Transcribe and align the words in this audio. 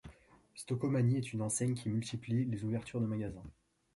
Stokomani 0.55 1.17
est 1.17 1.31
une 1.31 1.43
enseigne 1.43 1.75
qui 1.75 1.87
multiplie 1.87 2.45
les 2.45 2.63
ouvertures 2.63 3.01
de 3.01 3.05
magasins. 3.05 3.45